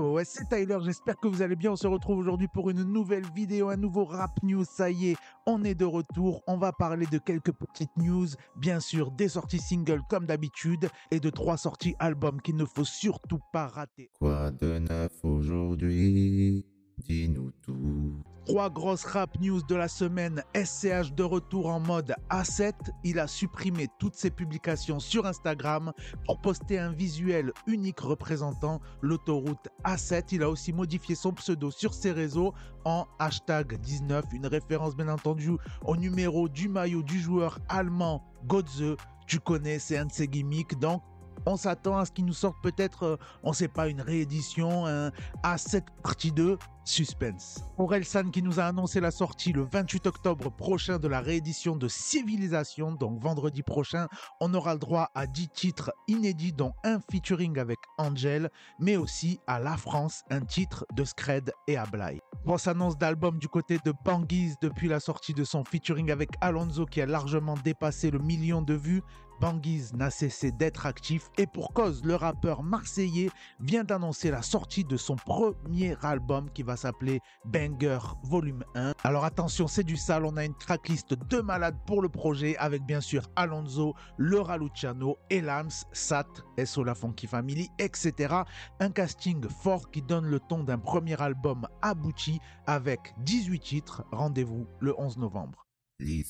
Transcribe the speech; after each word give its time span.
Ah 0.00 0.02
ouais, 0.02 0.24
c'est 0.24 0.48
Tyler, 0.48 0.78
j'espère 0.84 1.16
que 1.18 1.26
vous 1.26 1.42
allez 1.42 1.56
bien. 1.56 1.72
On 1.72 1.76
se 1.76 1.88
retrouve 1.88 2.18
aujourd'hui 2.18 2.46
pour 2.46 2.70
une 2.70 2.84
nouvelle 2.84 3.24
vidéo, 3.34 3.68
un 3.68 3.76
nouveau 3.76 4.04
rap 4.04 4.30
news. 4.44 4.64
Ça 4.64 4.92
y 4.92 5.08
est, 5.08 5.16
on 5.44 5.64
est 5.64 5.74
de 5.74 5.84
retour. 5.84 6.40
On 6.46 6.56
va 6.56 6.70
parler 6.70 7.04
de 7.06 7.18
quelques 7.18 7.50
petites 7.50 7.96
news, 7.96 8.28
bien 8.54 8.78
sûr, 8.78 9.10
des 9.10 9.26
sorties 9.26 9.58
singles 9.58 10.02
comme 10.08 10.24
d'habitude 10.24 10.88
et 11.10 11.18
de 11.18 11.30
trois 11.30 11.56
sorties 11.56 11.96
albums 11.98 12.40
qu'il 12.40 12.54
ne 12.54 12.64
faut 12.64 12.84
surtout 12.84 13.40
pas 13.52 13.66
rater. 13.66 14.08
Quoi 14.20 14.52
de 14.52 14.78
neuf 14.78 15.12
aujourd'hui? 15.24 16.64
Dis-nous 17.04 17.52
tout. 17.62 18.22
Trois 18.44 18.70
grosses 18.70 19.04
rap 19.04 19.38
news 19.40 19.60
de 19.62 19.74
la 19.74 19.88
semaine. 19.88 20.42
SCH 20.54 21.12
de 21.14 21.22
retour 21.22 21.66
en 21.66 21.80
mode 21.80 22.14
A7. 22.30 22.72
Il 23.04 23.18
a 23.18 23.26
supprimé 23.26 23.88
toutes 23.98 24.14
ses 24.14 24.30
publications 24.30 25.00
sur 25.00 25.26
Instagram 25.26 25.92
pour 26.24 26.40
poster 26.40 26.78
un 26.78 26.90
visuel 26.90 27.52
unique 27.66 28.00
représentant 28.00 28.80
l'autoroute 29.02 29.68
A7. 29.84 30.28
Il 30.32 30.42
a 30.42 30.50
aussi 30.50 30.72
modifié 30.72 31.14
son 31.14 31.32
pseudo 31.32 31.70
sur 31.70 31.92
ses 31.94 32.10
réseaux 32.10 32.54
en 32.84 33.06
hashtag 33.18 33.78
19, 33.80 34.24
une 34.32 34.46
référence 34.46 34.96
bien 34.96 35.08
entendu 35.08 35.50
au 35.84 35.96
numéro 35.96 36.48
du 36.48 36.68
maillot 36.68 37.02
du 37.02 37.20
joueur 37.20 37.58
allemand 37.68 38.24
Godze. 38.46 38.96
Tu 39.26 39.40
connais, 39.40 39.78
c'est 39.78 39.98
un 39.98 40.06
de 40.06 40.12
ses 40.12 40.26
gimmicks. 40.26 40.78
Donc, 40.78 41.02
on 41.46 41.56
s'attend 41.56 41.98
à 41.98 42.04
ce 42.04 42.12
qu'il 42.12 42.24
nous 42.24 42.32
sorte 42.32 42.56
peut-être, 42.62 43.02
euh, 43.04 43.16
on 43.42 43.50
ne 43.50 43.54
sait 43.54 43.68
pas, 43.68 43.88
une 43.88 44.00
réédition, 44.00 44.86
un 44.86 45.10
A7 45.42 45.82
partie 46.02 46.32
2, 46.32 46.58
suspense. 46.88 47.64
Orelsan 47.76 48.30
qui 48.30 48.42
nous 48.42 48.60
a 48.60 48.64
annoncé 48.64 49.00
la 49.00 49.10
sortie 49.10 49.52
le 49.52 49.62
28 49.62 50.06
octobre 50.06 50.50
prochain 50.50 50.98
de 50.98 51.06
la 51.06 51.20
réédition 51.20 51.76
de 51.76 51.86
Civilisation, 51.86 52.92
donc 52.92 53.22
vendredi 53.22 53.62
prochain, 53.62 54.08
on 54.40 54.54
aura 54.54 54.72
le 54.72 54.80
droit 54.80 55.10
à 55.14 55.26
10 55.26 55.48
titres 55.50 55.92
inédits 56.08 56.52
dont 56.52 56.72
un 56.84 56.98
featuring 57.10 57.58
avec 57.58 57.78
Angel, 57.98 58.48
mais 58.80 58.96
aussi 58.96 59.38
à 59.46 59.60
La 59.60 59.76
France, 59.76 60.22
un 60.30 60.40
titre 60.40 60.86
de 60.94 61.04
Scred 61.04 61.52
et 61.66 61.76
Ablai. 61.76 62.20
Grosse 62.44 62.66
annonce 62.66 62.96
d'album 62.96 63.38
du 63.38 63.48
côté 63.48 63.78
de 63.84 63.92
Banguise 64.04 64.56
depuis 64.62 64.88
la 64.88 65.00
sortie 65.00 65.34
de 65.34 65.44
son 65.44 65.64
featuring 65.64 66.10
avec 66.10 66.30
Alonso 66.40 66.86
qui 66.86 67.02
a 67.02 67.06
largement 67.06 67.56
dépassé 67.62 68.10
le 68.10 68.18
million 68.18 68.62
de 68.62 68.74
vues. 68.74 69.02
Banguise 69.40 69.92
n'a 69.94 70.10
cessé 70.10 70.50
d'être 70.50 70.86
actif 70.86 71.30
et 71.38 71.46
pour 71.46 71.72
cause, 71.72 72.04
le 72.04 72.14
rappeur 72.14 72.62
marseillais 72.62 73.30
vient 73.60 73.84
d'annoncer 73.84 74.30
la 74.30 74.42
sortie 74.42 74.84
de 74.84 74.96
son 74.96 75.16
premier 75.16 75.94
album 76.02 76.50
qui 76.50 76.62
va 76.62 76.76
s'appeler 76.76 77.20
Banger 77.44 77.98
Volume 78.24 78.64
1. 78.74 78.94
Alors 79.04 79.24
attention, 79.24 79.68
c'est 79.68 79.84
du 79.84 79.96
sale, 79.96 80.24
on 80.24 80.36
a 80.36 80.44
une 80.44 80.56
tracklist 80.56 81.14
de 81.14 81.40
malades 81.40 81.78
pour 81.86 82.02
le 82.02 82.08
projet 82.08 82.56
avec 82.56 82.84
bien 82.84 83.00
sûr 83.00 83.28
Alonso, 83.36 83.94
Laura 84.16 84.58
Luciano, 84.58 85.16
Elams, 85.30 85.70
Sat, 85.92 86.26
SO 86.64 86.82
La 86.82 86.94
Funky 86.94 87.26
Family, 87.26 87.68
etc. 87.78 88.34
Un 88.80 88.90
casting 88.90 89.48
fort 89.48 89.90
qui 89.90 90.02
donne 90.02 90.26
le 90.26 90.40
ton 90.40 90.64
d'un 90.64 90.78
premier 90.78 91.20
album 91.20 91.66
abouti 91.82 92.40
avec 92.66 93.14
18 93.24 93.60
titres. 93.60 94.04
Rendez-vous 94.10 94.66
le 94.80 94.98
11 94.98 95.18
novembre. 95.18 95.66
Les 96.00 96.24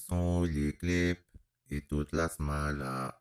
clips 0.79 1.28
et 1.71 1.83
toute 1.87 2.13
la 2.13 2.29
smala. 2.29 3.18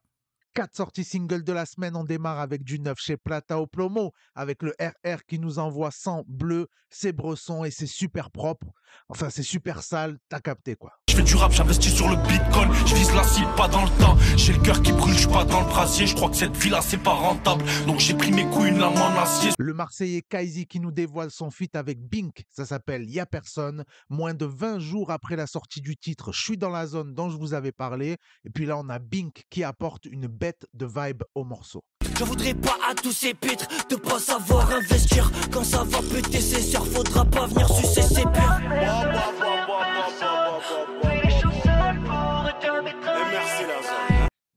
Quatre 0.57 0.75
sorties 0.75 1.03
singles 1.03 1.43
de 1.43 1.53
la 1.53 1.67
semaine, 1.67 1.95
on 1.95 2.03
démarre 2.03 2.39
avec 2.39 2.63
du 2.63 2.79
neuf 2.79 2.97
chez 2.99 3.15
Plata 3.15 3.59
au 3.59 3.67
Plomo, 3.67 4.11
avec 4.33 4.63
le 4.63 4.73
RR 4.81 5.23
qui 5.27 5.37
nous 5.37 5.59
envoie 5.59 5.91
100 5.91 6.23
bleu, 6.27 6.65
c'est 6.89 7.11
bresson 7.11 7.63
et 7.63 7.69
c'est 7.69 7.85
super 7.85 8.31
propre. 8.31 8.65
Enfin, 9.07 9.29
c'est 9.29 9.43
super 9.43 9.83
sale, 9.83 10.17
t'as 10.29 10.39
capté 10.39 10.75
quoi. 10.75 10.93
Je 11.09 11.15
fais 11.15 11.23
du 11.23 11.35
rap, 11.35 11.51
j'investis 11.51 11.93
sur 11.93 12.09
le 12.09 12.15
bitcoin, 12.15 12.71
je 12.87 12.95
vise 12.95 13.13
la 13.13 13.23
cible, 13.23 13.53
pas 13.55 13.67
dans 13.67 13.83
le 13.83 13.89
temps. 13.99 14.17
J'ai 14.35 14.53
le 14.53 14.59
cœur 14.59 14.81
qui 14.81 14.91
brûle, 14.93 15.15
je 15.15 15.27
pas 15.27 15.45
dans 15.45 15.61
le 15.61 15.67
brasier, 15.67 16.07
je 16.07 16.15
crois 16.15 16.29
que 16.29 16.35
cette 16.35 16.55
vie-là 16.55 16.81
c'est 16.81 16.97
pas 16.97 17.13
rentable. 17.13 17.63
Donc 17.85 17.99
j'ai 17.99 18.15
pris 18.15 18.31
mes 18.31 18.45
couilles, 18.49 18.69
une 18.69 18.79
lame 18.79 18.97
en 18.97 19.21
acier. 19.21 19.51
Le 19.59 19.73
Marseillais 19.73 20.23
Kaizi 20.23 20.65
qui 20.65 20.79
nous 20.79 20.91
dévoile 20.91 21.29
son 21.29 21.51
feat 21.51 21.75
avec 21.75 21.99
Bink, 22.01 22.43
ça 22.49 22.65
s'appelle 22.65 23.09
Y'a 23.09 23.25
personne. 23.25 23.83
Moins 24.09 24.33
de 24.33 24.45
20 24.45 24.79
jours 24.79 25.11
après 25.11 25.35
la 25.35 25.45
sortie 25.45 25.81
du 25.81 25.97
titre, 25.97 26.31
je 26.31 26.41
suis 26.41 26.57
dans 26.57 26.69
la 26.69 26.87
zone 26.87 27.13
dont 27.13 27.29
je 27.29 27.37
vous 27.37 27.53
avais 27.53 27.71
parlé. 27.71 28.17
Et 28.45 28.49
puis 28.49 28.65
là, 28.65 28.77
on 28.77 28.89
a 28.89 28.99
Bink 28.99 29.43
qui 29.49 29.63
apporte 29.63 30.05
une 30.05 30.27
bête 30.47 30.65
de 30.73 30.85
vibe 30.85 31.23
au 31.35 31.43
morceau. 31.43 31.83
Je 32.17 32.23
voudrais 32.23 32.53
pas 32.53 32.77
à 32.89 32.95
tous 32.95 33.11
ces 33.11 33.33
pitres 33.33 33.67
de 33.89 33.95
pas 33.97 34.19
savoir 34.19 34.71
investir. 34.71 35.29
Quand 35.51 35.63
ça 35.63 35.83
va 35.83 35.99
péter 36.01 36.39
ses 36.39 36.61
sœurs, 36.61 36.87
faudra 36.87 37.25
pas 37.25 37.47
venir 37.47 37.67
sucer 37.69 38.01
ses 38.01 38.23
pères. 38.23 38.61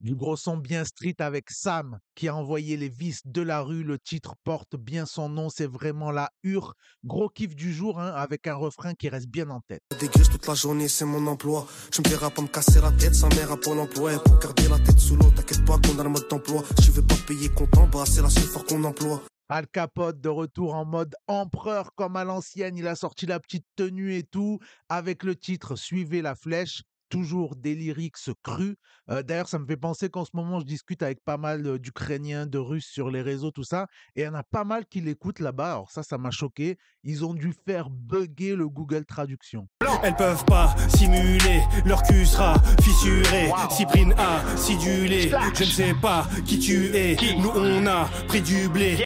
Du 0.01 0.17
gros 0.17 0.37
son 0.37 0.57
bien 0.57 0.87
street 0.87 1.17
avec 1.19 1.51
Sam 1.51 1.99
qui 2.15 2.29
a 2.29 2.35
envoyé 2.35 2.79
les 2.79 2.89
vices 2.89 3.21
de 3.27 3.43
la 3.43 3.61
rue. 3.61 3.85
Le 3.85 3.99
titre 3.99 4.35
porte 4.45 4.75
bien 4.75 5.05
son 5.05 5.29
nom, 5.29 5.51
c'est 5.51 5.67
vraiment 5.67 6.11
la 6.11 6.31
hure. 6.43 6.73
Gros 7.05 7.29
kiff 7.29 7.55
du 7.55 7.71
jour 7.71 8.01
hein, 8.01 8.11
avec 8.17 8.47
un 8.47 8.55
refrain 8.55 8.95
qui 8.95 9.11
reste 9.11 9.29
bien 9.29 9.51
en 9.51 9.61
tête. 9.61 9.83
Dégage 10.01 10.31
toute 10.31 10.47
la 10.47 10.55
journée, 10.55 10.89
c'est 10.89 11.05
mon 11.05 11.27
emploi. 11.27 11.67
Je 11.93 12.01
me 12.01 12.09
verrai 12.09 12.31
pas 12.31 12.41
me 12.41 12.47
casser 12.47 12.81
la 12.81 12.93
tête, 12.93 13.15
sa 13.15 13.29
mère 13.29 13.53
a 13.53 13.59
pas 13.59 13.75
l'emploi. 13.75 14.19
Pour 14.25 14.39
garder 14.39 14.69
la 14.69 14.79
tête 14.79 14.99
sous 14.99 15.17
l'eau, 15.17 15.31
t'inquiète 15.37 15.67
pas 15.67 15.79
qu'on 15.79 15.99
a 15.99 16.03
le 16.03 16.09
mode 16.09 16.29
d'emploi. 16.31 16.63
Je 16.81 16.91
vais 16.93 17.03
pas 17.03 17.17
payer 17.27 17.51
content, 17.51 17.87
bah 17.87 18.05
c'est 18.07 18.23
la 18.23 18.31
seule 18.31 18.65
qu'on 18.67 18.83
emploie. 18.85 19.23
Al 19.51 19.67
Capote 19.67 20.21
de 20.21 20.29
retour 20.31 20.75
en 20.77 20.87
mode 20.87 21.15
empereur 21.27 21.91
comme 21.97 22.17
à 22.17 22.25
l'ancienne, 22.25 22.79
il 22.79 22.87
a 22.87 22.95
sorti 22.95 23.27
la 23.27 23.39
petite 23.39 23.67
tenue 23.77 24.15
et 24.15 24.23
tout 24.23 24.61
avec 24.89 25.25
le 25.25 25.35
titre 25.35 25.77
Suivez 25.77 26.23
la 26.23 26.37
flèche 26.37 26.85
toujours 27.11 27.57
des 27.57 27.75
lyrics 27.75 28.17
crus. 28.43 28.77
Euh, 29.11 29.23
D'ailleurs, 29.23 29.49
ça 29.49 29.59
me 29.59 29.67
fait 29.67 29.77
penser 29.77 30.09
qu'en 30.09 30.25
ce 30.25 30.31
moment, 30.33 30.61
je 30.61 30.65
discute 30.65 31.03
avec 31.03 31.23
pas 31.23 31.37
mal 31.37 31.79
d'Ukrainiens, 31.79 32.47
de 32.47 32.57
Russes 32.57 32.89
sur 32.91 33.11
les 33.11 33.21
réseaux, 33.21 33.51
tout 33.51 33.65
ça, 33.65 33.87
et 34.17 34.23
il 34.23 34.25
y 34.25 34.29
en 34.29 34.35
a 34.35 34.43
pas 34.43 34.65
mal 34.65 34.87
qui 34.87 35.03
l'écoutent 35.03 35.41
là-bas. 35.41 35.73
Alors 35.73 35.91
ça, 35.91 36.03
ça 36.03 36.17
m'a 36.17 36.31
choqué. 36.31 36.79
Ils 37.05 37.25
ont 37.25 37.35
dû 37.35 37.53
faire 37.67 37.91
bugger 37.91 38.57
le 38.57 38.69
Google 38.69 39.05
Traduction. 39.05 39.69
Elles 40.03 40.17
peuvent 40.17 40.45
pas 40.47 40.75
simuler, 40.89 41.61
leur 41.85 42.03
cul 42.05 42.25
sera 42.25 42.55
fissuré. 42.83 43.51
Cyprine 43.71 44.15
a 44.17 44.57
sidulé, 44.57 45.31
je 45.55 45.65
ne 45.65 45.69
sais 45.69 45.95
pas 45.95 46.27
qui 46.47 46.59
tu 46.59 46.87
es. 46.97 47.17
Nous, 47.37 47.51
on 47.55 47.87
a 47.87 48.09
pris 48.29 48.41
du 48.41 48.69
blé. 48.69 49.05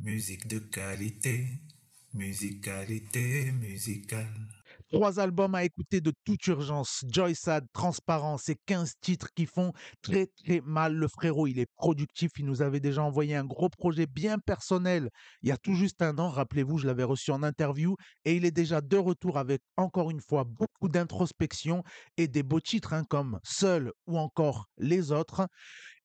Musique 0.00 0.46
de 0.48 0.58
qualité, 0.58 1.46
musicalité 2.12 3.52
musicale. 3.52 4.63
Trois 4.92 5.18
albums 5.18 5.54
à 5.54 5.64
écouter 5.64 6.00
de 6.00 6.12
toute 6.24 6.46
urgence. 6.46 7.04
Joy 7.08 7.34
Sad, 7.34 7.66
Transparence 7.72 8.48
et 8.48 8.56
15 8.66 8.92
titres 9.00 9.28
qui 9.34 9.46
font 9.46 9.72
très 10.02 10.26
très 10.44 10.60
mal. 10.64 10.94
Le 10.94 11.08
frérot, 11.08 11.46
il 11.46 11.58
est 11.58 11.70
productif. 11.76 12.30
Il 12.38 12.46
nous 12.46 12.62
avait 12.62 12.80
déjà 12.80 13.02
envoyé 13.02 13.34
un 13.34 13.44
gros 13.44 13.68
projet 13.68 14.06
bien 14.06 14.38
personnel 14.38 15.10
il 15.42 15.48
y 15.48 15.52
a 15.52 15.56
tout 15.56 15.74
juste 15.74 16.02
un 16.02 16.18
an. 16.18 16.28
Rappelez-vous, 16.28 16.78
je 16.78 16.86
l'avais 16.86 17.04
reçu 17.04 17.30
en 17.30 17.42
interview 17.42 17.96
et 18.24 18.36
il 18.36 18.44
est 18.44 18.50
déjà 18.50 18.80
de 18.80 18.96
retour 18.96 19.38
avec 19.38 19.62
encore 19.76 20.10
une 20.10 20.20
fois 20.20 20.44
beaucoup 20.44 20.88
d'introspection 20.88 21.82
et 22.16 22.28
des 22.28 22.42
beaux 22.42 22.60
titres 22.60 22.92
hein, 22.92 23.04
comme 23.04 23.38
Seul 23.44 23.92
ou 24.06 24.18
encore 24.18 24.66
Les 24.78 25.12
Autres 25.12 25.46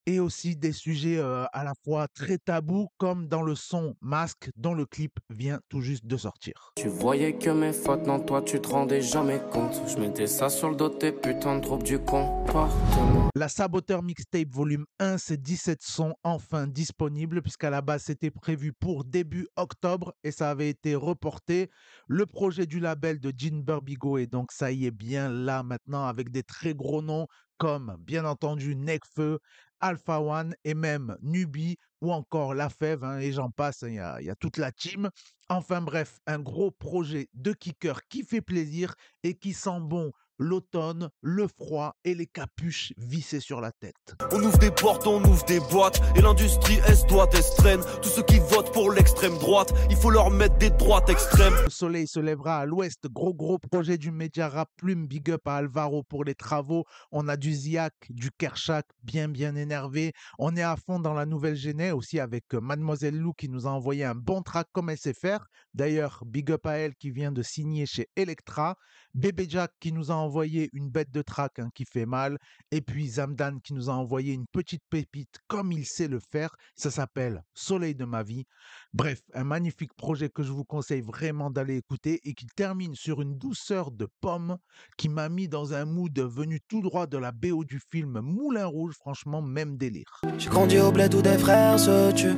et 0.09 0.20
aussi 0.20 0.56
des 0.56 0.72
sujets 0.72 1.20
à 1.20 1.64
la 1.64 1.74
fois 1.84 2.08
très 2.08 2.40
tabous 2.40 2.88
comme 2.97 3.28
dans 3.28 3.44
le 3.44 3.53
son 3.53 3.96
Masque 4.02 4.50
dont 4.56 4.74
le 4.74 4.86
clip 4.88 5.20
vient 5.30 5.59
tout 5.70 5.81
juste 5.81 6.06
de 6.08 6.18
sortir. 6.18 6.72
Tu 6.78 6.88
voyais 6.88 7.34
que 7.34 7.52
mes 7.52 7.74
fautes, 7.74 8.08
non 8.08 8.19
toi 8.19 8.42
tu 8.42 8.59
te 8.59 8.68
rendais 8.69 9.02
jamais 9.02 9.40
compte. 9.52 9.80
Je 9.88 9.98
mettais 9.98 10.25
ça 10.25 10.50
sur 10.50 10.69
le 10.69 10.75
dos 10.75 10.90
tes 10.90 11.12
putains 11.12 11.58
de 11.58 11.62
troupe 11.62 11.84
du 11.84 12.00
comportement. 12.00 13.30
La 13.36 13.50
Saboteur 13.50 14.02
Mixtape 14.02 14.50
volume 14.52 14.86
1, 15.00 15.19
c'est 15.19 15.40
17 15.40 15.81
sons 15.84 16.16
enfin 16.24 16.66
disponibles 16.66 17.44
puisqu'à 17.44 17.69
la 17.69 17.81
base 17.81 18.03
c'était 18.03 18.31
prévu 18.31 18.74
pour 18.74 19.03
début 19.03 19.48
octobre 19.58 20.14
et 20.24 20.31
ça 20.31 20.50
avait 20.50 20.69
été 20.69 20.96
reporté. 20.96 21.69
Le 22.08 22.25
projet 22.25 22.66
du 22.66 22.80
label 22.80 23.19
de 23.19 23.31
Jean 23.38 23.62
Burbigo 23.62 24.18
est 24.18 24.28
donc 24.28 24.52
ça 24.52 24.72
y 24.72 24.88
est 24.88 24.92
bien 24.92 25.30
là 25.30 25.62
maintenant 25.62 26.06
avec 26.06 26.31
des 26.31 26.44
très 26.44 26.74
gros 26.74 27.03
noms 27.03 27.28
comme 27.59 27.96
bien 28.00 28.25
entendu 28.25 28.75
Necfeu, 28.75 29.40
Alpha 29.81 30.20
One 30.22 30.56
et 30.64 30.74
même 30.74 31.16
Nubi 31.22 31.78
ou 32.02 32.12
encore 32.12 32.56
La 32.56 32.70
Fève, 32.70 33.03
hein, 33.03 33.20
et 33.20 33.31
j'en 33.31 33.52
passe, 33.52 33.84
il 33.86 33.94
y, 33.96 34.00
a, 34.00 34.22
y 34.22 34.30
a 34.30 34.36
toute 34.36 34.58
la 34.58 34.72
team. 34.72 35.09
Enfin 35.50 35.81
bref, 35.81 36.19
un 36.25 36.39
gros 36.39 36.72
projet 36.72 37.30
de 37.34 37.54
kicker 37.54 38.07
qui 38.10 38.24
fait 38.24 38.42
plaisir 38.42 38.95
et 39.24 39.36
qui 39.36 39.54
sent 39.54 39.80
bon 39.81 40.12
l'automne, 40.39 41.09
le 41.21 41.47
froid 41.47 41.95
et 42.06 42.15
les 42.15 42.25
capuches 42.25 42.94
vissées 42.97 43.41
sur 43.41 43.62
la 43.62 43.71
tête. 43.71 44.15
On 44.31 44.41
ouvre 44.41 44.57
des 44.57 44.71
portes, 44.71 45.06
on 45.06 45.24
ouvre 45.24 45.45
des 45.45 45.59
boîtes, 45.59 46.01
et 46.15 46.21
l'industrie 46.21 46.80
est 46.88 47.07
droite 47.07 47.36
estreine. 47.36 47.81
Tous 48.01 48.09
ceux 48.09 48.24
qui 48.24 48.39
votent 48.39 48.71
pour 48.71 48.91
l'extrême 48.91 49.38
droite, 49.38 49.74
il 49.89 49.97
faut 49.97 50.09
leur 50.09 50.31
mettre 50.31 50.57
des 50.57 50.69
droites 50.71 51.09
extrêmes. 51.09 51.53
Le 51.65 51.69
soleil 51.69 52.07
se 52.07 52.19
lèvera 52.19 52.59
à 52.59 52.65
l'ouest, 52.65 53.07
gros 53.07 53.33
gros 53.33 53.59
projet 53.59 53.97
du 53.97 54.12
média 54.12 54.47
rap 54.47 54.69
plume, 54.77 55.06
big 55.07 55.30
up 55.30 55.47
à 55.47 55.57
Alvaro 55.57 56.03
pour 56.03 56.24
les 56.24 56.36
travaux. 56.36 56.86
On 57.12 57.27
a 57.27 57.36
du 57.36 57.53
Ziak, 57.53 57.94
du 58.09 58.31
Kershak, 58.31 58.86
bien 59.03 59.27
bien 59.27 59.56
énervé. 59.56 60.13
On 60.39 60.56
est 60.56 60.63
à 60.63 60.77
fond 60.77 61.00
dans 61.00 61.13
la 61.13 61.25
nouvelle 61.25 61.56
Genève 61.56 61.95
aussi 61.95 62.19
avec 62.19 62.45
euh, 62.53 62.62
Mademoiselle 62.62 63.18
Lou 63.18 63.33
qui 63.33 63.50
nous 63.50 63.68
a 63.68 63.71
envoyé 63.71 64.06
un 64.06 64.15
bon 64.15 64.41
track 64.41 64.68
comme 64.71 64.95
SFR. 64.95 65.45
D'ailleurs, 65.74 66.24
big 66.25 66.51
up 66.51 66.65
à 66.65 66.77
elle 66.77 66.95
qui 66.95 67.12
vient 67.12 67.31
de 67.31 67.44
signer 67.44 67.86
chez 67.86 68.07
Electra. 68.15 68.77
Bébé 69.13 69.45
Jack 69.50 69.71
qui 69.80 69.91
nous 69.91 70.12
a 70.12 70.15
envoyé 70.15 70.29
envoyé 70.30 70.70
une 70.74 70.90
bête 70.90 71.10
de 71.10 71.24
traque 71.24 71.58
hein, 71.58 71.70
qui 71.74 71.86
fait 71.86 72.06
mal. 72.06 72.38
Et 72.72 72.81
puis 72.81 73.08
Zamdan 73.08 73.58
qui 73.64 73.74
nous 73.74 73.90
a 73.90 73.94
envoyé 73.94 74.34
une 74.34 74.46
petite 74.46 74.84
pépite 74.92 75.40
comme 75.48 75.72
il 75.72 75.86
sait 75.86 76.08
le 76.08 76.20
faire. 76.20 76.56
Ça 76.76 76.92
s'appelle 76.92 77.42
Soleil 77.56 77.96
de 77.96 78.06
ma 78.06 78.22
vie. 78.22 78.46
Bref, 78.94 79.22
un 79.34 79.44
magnifique 79.44 79.94
projet 79.96 80.30
que 80.30 80.44
je 80.44 80.52
vous 80.52 80.64
conseille 80.64 81.02
vraiment 81.02 81.50
d'aller 81.50 81.78
écouter 81.78 82.20
et 82.24 82.36
qui 82.36 82.46
termine 82.56 82.94
sur 82.94 83.22
une 83.22 83.40
douceur 83.40 83.90
de 83.90 84.08
pomme 84.22 84.58
qui 84.98 85.10
m'a 85.10 85.30
mis 85.30 85.48
dans 85.48 85.74
un 85.74 85.86
mood 85.86 86.18
venu 86.20 86.60
tout 86.68 86.82
droit 86.82 87.08
de 87.08 87.18
la 87.18 87.32
BO 87.32 87.64
du 87.64 87.80
film 87.92 88.20
Moulin 88.22 88.68
Rouge. 88.68 88.94
Franchement, 89.00 89.42
même 89.42 89.78
délire. 89.78 90.22
J'ai 90.38 90.50
grandi 90.50 90.78
au 90.78 90.92
bled 90.92 91.16
où 91.16 91.24
des 91.24 91.40
frères 91.40 91.80
se 91.80 92.12
tuent. 92.14 92.38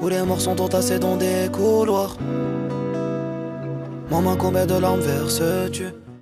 Où 0.00 0.08
les 0.08 0.22
morts 0.22 0.40
sont 0.40 0.60
entassés 0.62 0.98
dans 0.98 1.18
des 1.18 1.50
couloirs. 1.52 2.16
Maman, 4.10 4.36
combien 4.36 4.66
de 4.66 4.74
larmes 4.74 5.00
verse 5.00 5.42
tu 5.72 6.05